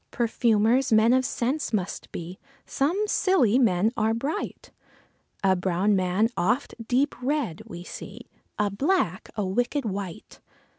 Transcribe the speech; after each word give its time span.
Perfumers, 0.09 0.91
men 0.91 1.13
of 1.13 1.23
scents 1.23 1.71
must 1.71 2.11
be, 2.11 2.39
some 2.65 3.03
Scilly 3.07 3.59
men 3.59 3.91
are 3.95 4.15
bright; 4.15 4.71
A 5.43 5.55
brown 5.55 5.95
man 5.95 6.27
oft 6.35 6.73
deep 6.87 7.13
read 7.21 7.61
we 7.67 7.83
see, 7.83 8.21
a 8.57 8.71
black 8.71 9.29
a 9.35 9.45
wicked 9.45 9.85
wight. 9.85 10.39